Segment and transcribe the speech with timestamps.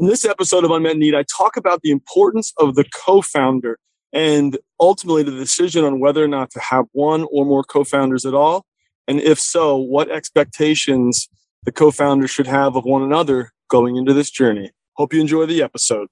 [0.00, 3.78] In this episode of Unmet Need, I talk about the importance of the co founder
[4.14, 8.24] and ultimately the decision on whether or not to have one or more co founders
[8.24, 8.64] at all.
[9.06, 11.28] And if so, what expectations
[11.64, 14.70] the co founder should have of one another going into this journey.
[14.94, 16.08] Hope you enjoy the episode.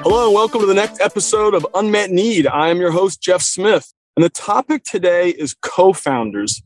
[0.00, 2.46] Hello, and welcome to the next episode of Unmet Need.
[2.46, 3.92] I am your host, Jeff Smith.
[4.18, 6.60] And the topic today is co founders.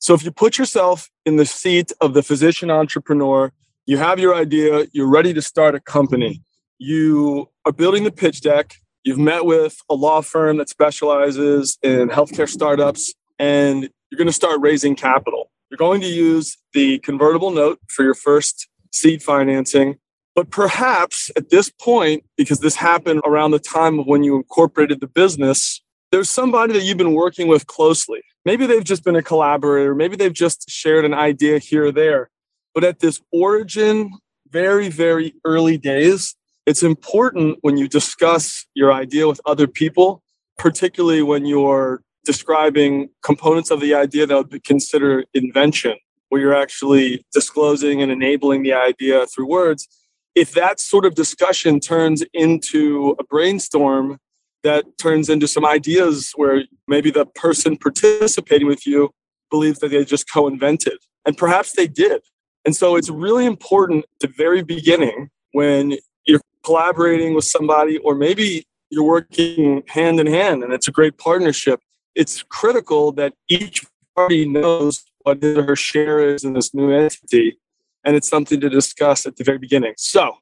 [0.00, 3.52] So if you put yourself in the seat of the physician entrepreneur,
[3.86, 6.42] you have your idea, you're ready to start a company,
[6.76, 12.10] you are building the pitch deck, you've met with a law firm that specializes in
[12.10, 15.50] healthcare startups, and you're going to start raising capital.
[15.70, 19.96] You're going to use the convertible note for your first seed financing.
[20.34, 25.00] But perhaps at this point, because this happened around the time of when you incorporated
[25.00, 28.22] the business, there's somebody that you've been working with closely.
[28.44, 32.30] Maybe they've just been a collaborator, maybe they've just shared an idea here or there.
[32.74, 34.12] But at this origin,
[34.48, 36.34] very, very early days,
[36.66, 40.22] it's important when you discuss your idea with other people,
[40.58, 45.96] particularly when you're describing components of the idea that would be considered invention,
[46.28, 49.88] where you're actually disclosing and enabling the idea through words.
[50.34, 54.18] If that sort of discussion turns into a brainstorm
[54.62, 59.10] that turns into some ideas where maybe the person participating with you
[59.50, 60.98] believes that they just co invented.
[61.26, 62.22] And perhaps they did.
[62.64, 68.14] And so it's really important at the very beginning when you're collaborating with somebody, or
[68.14, 71.80] maybe you're working hand in hand and it's a great partnership.
[72.14, 77.58] It's critical that each party knows what her share is in this new entity.
[78.04, 79.94] And it's something to discuss at the very beginning.
[79.96, 80.36] So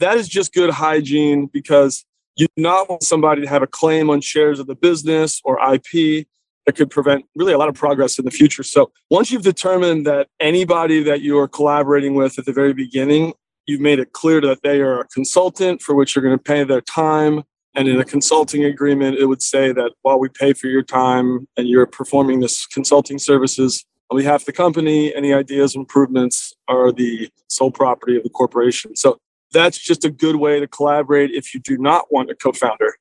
[0.00, 2.04] that is just good hygiene because
[2.36, 5.58] you do not want somebody to have a claim on shares of the business or
[5.74, 6.26] IP
[6.66, 8.62] that could prevent really a lot of progress in the future.
[8.62, 13.34] So once you've determined that anybody that you are collaborating with at the very beginning,
[13.66, 16.64] you've made it clear that they are a consultant for which you're going to pay
[16.64, 17.42] their time.
[17.74, 21.48] And in a consulting agreement, it would say that while we pay for your time
[21.56, 26.92] and you're performing this consulting services on behalf of the company, any ideas, improvements are
[26.92, 28.94] the sole property of the corporation.
[28.94, 29.18] So
[29.52, 32.96] that's just a good way to collaborate if you do not want a co founder.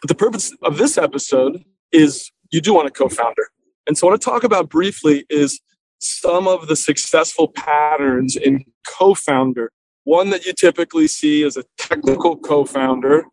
[0.00, 3.48] But the purpose of this episode is you do want a co founder.
[3.86, 5.60] And so, what I want to talk about briefly is
[6.00, 9.70] some of the successful patterns in co founder.
[10.04, 13.24] One that you typically see is a technical co founder,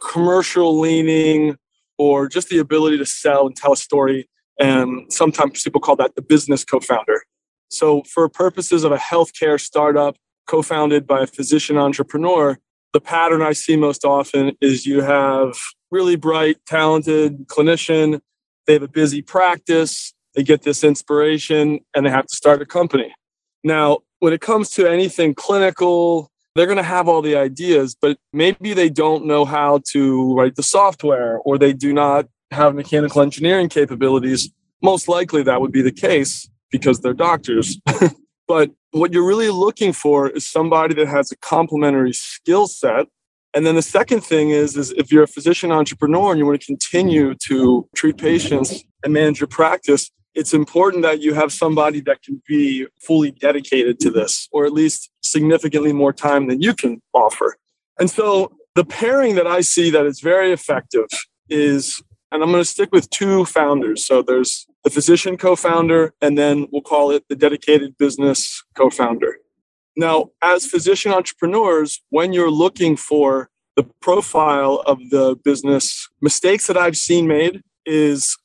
[0.00, 1.56] commercial leaning,
[1.96, 4.28] or just the ability to sell and tell a story.
[4.60, 7.22] And sometimes people call that the business co founder.
[7.70, 10.16] So, for purposes of a healthcare startup,
[10.48, 12.58] co founded by a physician entrepreneur,
[12.92, 15.56] the pattern I see most often is you have
[15.90, 18.20] really bright, talented clinician.
[18.66, 20.12] They have a busy practice.
[20.34, 23.14] They get this inspiration and they have to start a company.
[23.62, 28.18] Now, when it comes to anything clinical, they're going to have all the ideas, but
[28.32, 33.22] maybe they don't know how to write the software or they do not have mechanical
[33.22, 34.50] engineering capabilities.
[34.82, 37.78] Most likely that would be the case because they're doctors.
[38.48, 43.06] But what you're really looking for is somebody that has a complementary skill set.
[43.54, 46.60] And then the second thing is, is if you're a physician entrepreneur and you want
[46.60, 52.00] to continue to treat patients and manage your practice, it's important that you have somebody
[52.02, 56.74] that can be fully dedicated to this, or at least significantly more time than you
[56.74, 57.56] can offer.
[57.98, 61.08] And so the pairing that I see that is very effective
[61.48, 64.06] is, and I'm going to stick with two founders.
[64.06, 68.90] So there's the physician co founder, and then we'll call it the dedicated business co
[68.90, 69.38] founder.
[69.96, 76.76] Now, as physician entrepreneurs, when you're looking for the profile of the business, mistakes that
[76.76, 78.36] I've seen made is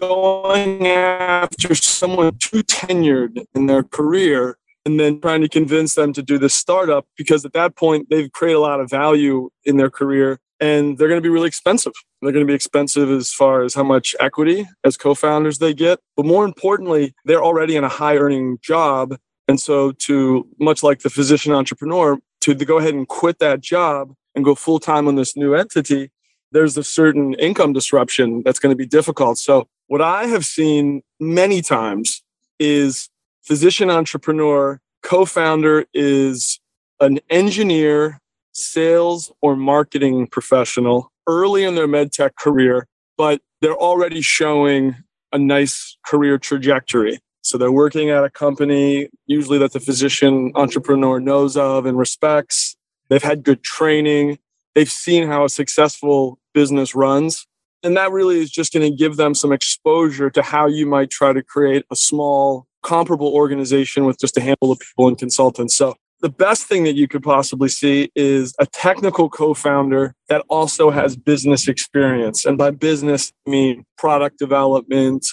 [0.00, 6.22] going after someone too tenured in their career and then trying to convince them to
[6.22, 9.90] do this startup because at that point they've created a lot of value in their
[9.90, 11.92] career and they're going to be really expensive.
[12.22, 15.74] They're going to be expensive as far as how much equity as co founders they
[15.74, 15.98] get.
[16.16, 19.16] But more importantly, they're already in a high earning job.
[19.48, 24.14] And so, to much like the physician entrepreneur, to, go ahead and quit that job
[24.36, 26.12] and go full time on this new entity,
[26.52, 29.38] there's a certain income disruption that's going to be difficult.
[29.38, 32.22] So, what I have seen many times
[32.60, 33.10] is
[33.42, 36.60] physician entrepreneur, co founder is
[37.00, 38.21] an engineer
[38.52, 44.96] sales or marketing professional early in their medtech career, but they're already showing
[45.32, 47.18] a nice career trajectory.
[47.42, 52.76] So they're working at a company, usually that the physician entrepreneur knows of and respects.
[53.08, 54.38] They've had good training.
[54.74, 57.46] They've seen how a successful business runs.
[57.82, 61.10] And that really is just going to give them some exposure to how you might
[61.10, 65.76] try to create a small, comparable organization with just a handful of people and consultants.
[65.76, 70.90] So the best thing that you could possibly see is a technical co-founder that also
[70.90, 72.44] has business experience.
[72.44, 75.26] And by business I mean product development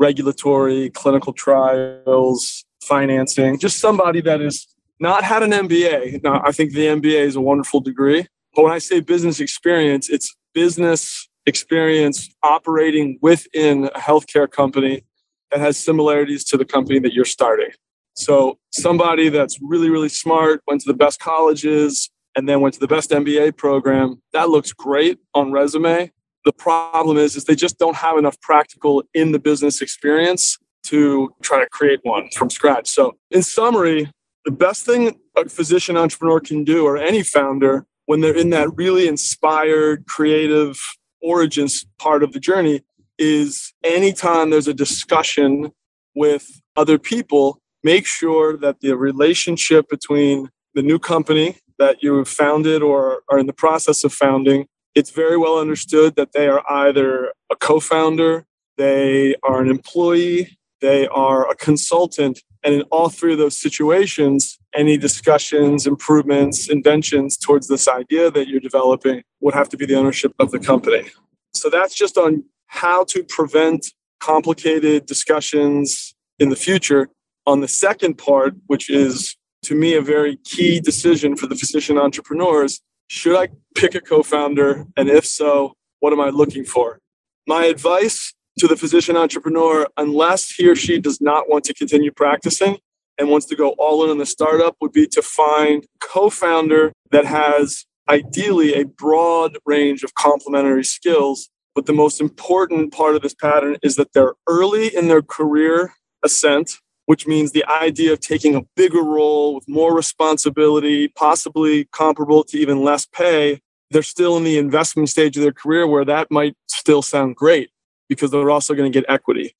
[0.00, 4.66] regulatory clinical trials financing just somebody that has
[4.98, 8.72] not had an mba now i think the mba is a wonderful degree but when
[8.72, 15.04] i say business experience it's business experience operating within a healthcare company
[15.50, 17.70] that has similarities to the company that you're starting
[18.14, 22.80] so somebody that's really, really smart, went to the best colleges, and then went to
[22.80, 26.10] the best MBA program, that looks great on resume.
[26.44, 31.34] The problem is, is they just don't have enough practical in the business experience to
[31.42, 32.88] try to create one from scratch.
[32.88, 34.10] So in summary,
[34.44, 38.74] the best thing a physician entrepreneur can do or any founder when they're in that
[38.74, 40.78] really inspired, creative
[41.22, 42.82] origins part of the journey
[43.18, 45.70] is anytime there's a discussion
[46.14, 52.28] with other people, make sure that the relationship between the new company that you have
[52.28, 56.62] founded or are in the process of founding it's very well understood that they are
[56.68, 58.44] either a co-founder
[58.76, 64.58] they are an employee they are a consultant and in all three of those situations
[64.74, 69.94] any discussions improvements inventions towards this idea that you're developing would have to be the
[69.94, 71.08] ownership of the company.
[71.54, 73.86] So that's just on how to prevent
[74.20, 77.08] complicated discussions in the future
[77.46, 81.98] on the second part, which is to me a very key decision for the physician
[81.98, 84.86] entrepreneurs, should I pick a co founder?
[84.96, 86.98] And if so, what am I looking for?
[87.46, 92.10] My advice to the physician entrepreneur, unless he or she does not want to continue
[92.10, 92.78] practicing
[93.18, 97.24] and wants to go all in on the startup, would be to find co-founder that
[97.26, 101.48] has ideally a broad range of complementary skills.
[101.74, 105.94] But the most important part of this pattern is that they're early in their career
[106.24, 106.78] ascent
[107.10, 112.56] which means the idea of taking a bigger role with more responsibility, possibly comparable to
[112.56, 113.60] even less pay,
[113.90, 117.70] they're still in the investment stage of their career where that might still sound great
[118.08, 119.56] because they're also going to get equity.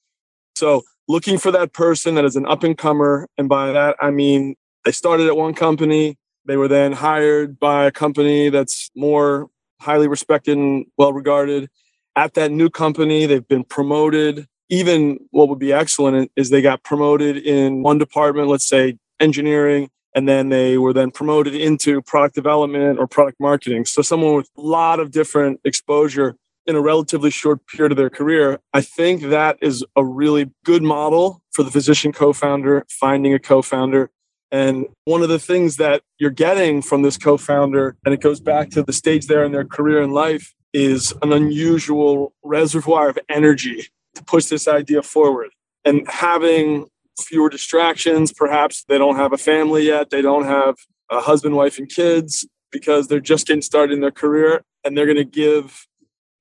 [0.55, 4.12] So, looking for that person that is an up and comer, and by that I
[4.12, 4.55] mean
[4.85, 9.50] they started at one company, they were then hired by a company that's more
[9.81, 11.69] highly respected and well regarded.
[12.14, 16.82] At that new company, they've been promoted even what would be excellent is they got
[16.84, 22.34] promoted in one department, let's say engineering, and then they were then promoted into product
[22.34, 23.84] development or product marketing.
[23.84, 26.37] So someone with a lot of different exposure
[26.67, 30.82] in a relatively short period of their career, I think that is a really good
[30.82, 34.11] model for the physician co-founder finding a co-founder.
[34.52, 38.70] And one of the things that you're getting from this co-founder, and it goes back
[38.70, 43.88] to the stage there in their career and life, is an unusual reservoir of energy
[44.15, 45.51] to push this idea forward
[45.85, 46.87] and having
[47.21, 48.33] fewer distractions.
[48.33, 50.77] Perhaps they don't have a family yet, they don't have
[51.11, 55.07] a husband, wife, and kids because they're just getting started in their career and they're
[55.07, 55.87] going to give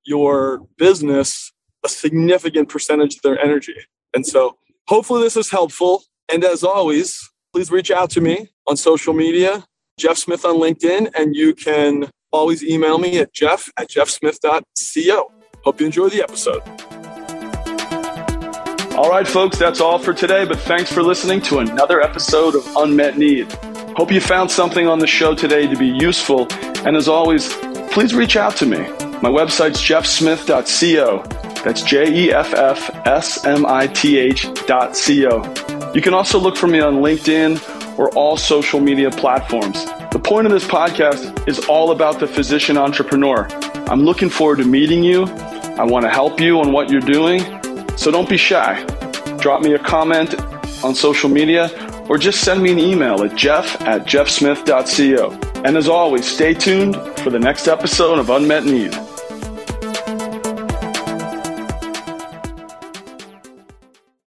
[0.06, 1.52] your business
[1.84, 3.76] a significant percentage of their energy.
[4.14, 4.58] And so
[4.88, 6.04] hopefully this is helpful.
[6.32, 9.66] And as always, please reach out to me on social media,
[9.98, 15.32] Jeff Smith on LinkedIn, and you can always email me at jeff at jeffsmith.co.
[15.64, 16.89] Hope you enjoy the episode.
[19.00, 22.68] All right, folks, that's all for today, but thanks for listening to another episode of
[22.76, 23.50] Unmet Need.
[23.96, 26.48] Hope you found something on the show today to be useful.
[26.86, 27.54] And as always,
[27.94, 28.80] please reach out to me.
[29.22, 31.24] My website's jeffsmith.co.
[31.64, 35.94] That's J E F F S M I T H dot co.
[35.94, 39.86] You can also look for me on LinkedIn or all social media platforms.
[40.12, 43.48] The point of this podcast is all about the physician entrepreneur.
[43.88, 45.24] I'm looking forward to meeting you.
[45.24, 47.59] I want to help you on what you're doing
[48.00, 48.82] so don't be shy.
[49.40, 50.34] Drop me a comment
[50.86, 51.70] on social media
[52.08, 55.62] or just send me an email at jeff at jeffsmith.co.
[55.66, 58.98] And as always, stay tuned for the next episode of Unmet Need.